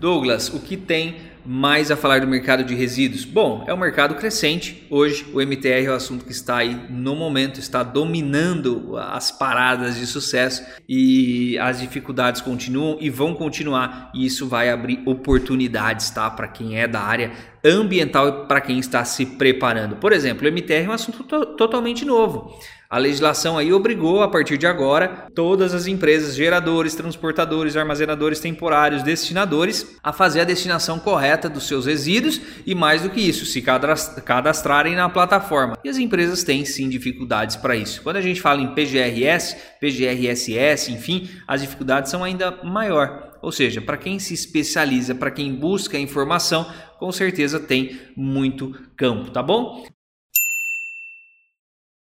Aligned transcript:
Douglas, 0.00 0.48
o 0.48 0.58
que 0.58 0.78
tem 0.78 1.16
mais 1.44 1.90
a 1.90 1.96
falar 1.96 2.22
do 2.22 2.26
mercado 2.26 2.64
de 2.64 2.74
resíduos? 2.74 3.26
Bom, 3.26 3.64
é 3.66 3.74
um 3.74 3.76
mercado 3.76 4.14
crescente. 4.14 4.86
Hoje 4.88 5.26
o 5.34 5.42
MTR 5.42 5.84
é 5.84 5.90
o 5.90 5.94
assunto 5.94 6.24
que 6.24 6.32
está 6.32 6.56
aí 6.56 6.74
no 6.88 7.14
momento, 7.14 7.60
está 7.60 7.82
dominando 7.82 8.96
as 8.96 9.30
paradas 9.30 9.96
de 9.96 10.06
sucesso 10.06 10.64
e 10.88 11.58
as 11.58 11.80
dificuldades 11.80 12.40
continuam 12.40 12.96
e 12.98 13.10
vão 13.10 13.34
continuar. 13.34 14.10
E 14.14 14.24
isso 14.24 14.48
vai 14.48 14.70
abrir 14.70 15.02
oportunidades, 15.04 16.08
tá? 16.08 16.30
Para 16.30 16.48
quem 16.48 16.78
é 16.78 16.88
da 16.88 17.00
área 17.02 17.32
ambiental 17.64 18.46
para 18.46 18.60
quem 18.60 18.78
está 18.78 19.04
se 19.04 19.24
preparando. 19.24 19.96
Por 19.96 20.12
exemplo, 20.12 20.46
o 20.46 20.52
MTR 20.52 20.84
é 20.84 20.88
um 20.88 20.92
assunto 20.92 21.24
to 21.24 21.46
totalmente 21.56 22.04
novo. 22.04 22.58
A 22.90 22.98
legislação 22.98 23.56
aí 23.56 23.72
obrigou 23.72 24.20
a 24.20 24.28
partir 24.28 24.58
de 24.58 24.66
agora 24.66 25.28
todas 25.32 25.72
as 25.72 25.86
empresas, 25.86 26.34
geradores, 26.34 26.92
transportadores, 26.96 27.76
armazenadores 27.76 28.40
temporários, 28.40 29.04
destinadores 29.04 29.96
a 30.02 30.12
fazer 30.12 30.40
a 30.40 30.44
destinação 30.44 30.98
correta 30.98 31.48
dos 31.48 31.68
seus 31.68 31.86
resíduos 31.86 32.40
e 32.66 32.74
mais 32.74 33.02
do 33.02 33.10
que 33.10 33.20
isso, 33.20 33.46
se 33.46 33.62
cadastrarem 33.62 34.96
na 34.96 35.08
plataforma. 35.08 35.78
E 35.84 35.88
as 35.88 35.98
empresas 35.98 36.42
têm 36.42 36.64
sim 36.64 36.88
dificuldades 36.88 37.54
para 37.54 37.76
isso. 37.76 38.02
Quando 38.02 38.16
a 38.16 38.20
gente 38.20 38.40
fala 38.40 38.60
em 38.60 38.74
PGRS, 38.74 39.56
PGRSS, 39.80 40.90
enfim, 40.90 41.30
as 41.46 41.60
dificuldades 41.60 42.10
são 42.10 42.24
ainda 42.24 42.58
maior. 42.64 43.30
Ou 43.40 43.52
seja, 43.52 43.80
para 43.80 43.96
quem 43.96 44.18
se 44.18 44.34
especializa, 44.34 45.14
para 45.14 45.30
quem 45.30 45.54
busca 45.54 45.96
informação, 45.96 46.66
com 46.98 47.10
certeza 47.50 47.60
tem 47.60 47.98
muito 48.16 48.72
campo, 48.96 49.30
tá 49.30 49.42
bom? 49.42 49.84